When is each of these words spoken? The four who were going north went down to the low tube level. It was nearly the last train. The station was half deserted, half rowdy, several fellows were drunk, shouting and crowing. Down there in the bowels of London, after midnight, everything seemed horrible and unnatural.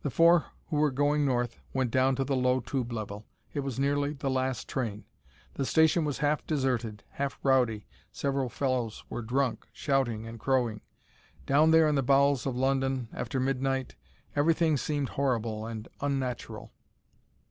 The 0.00 0.08
four 0.08 0.46
who 0.68 0.76
were 0.76 0.90
going 0.90 1.26
north 1.26 1.60
went 1.74 1.90
down 1.90 2.16
to 2.16 2.24
the 2.24 2.34
low 2.34 2.60
tube 2.60 2.90
level. 2.90 3.26
It 3.52 3.60
was 3.60 3.78
nearly 3.78 4.14
the 4.14 4.30
last 4.30 4.70
train. 4.70 5.04
The 5.52 5.66
station 5.66 6.06
was 6.06 6.20
half 6.20 6.46
deserted, 6.46 7.04
half 7.10 7.38
rowdy, 7.42 7.84
several 8.10 8.48
fellows 8.48 9.04
were 9.10 9.20
drunk, 9.20 9.66
shouting 9.70 10.26
and 10.26 10.40
crowing. 10.40 10.80
Down 11.44 11.72
there 11.72 11.86
in 11.88 11.94
the 11.94 12.02
bowels 12.02 12.46
of 12.46 12.56
London, 12.56 13.08
after 13.12 13.38
midnight, 13.38 13.96
everything 14.34 14.78
seemed 14.78 15.10
horrible 15.10 15.66
and 15.66 15.88
unnatural. 16.00 16.72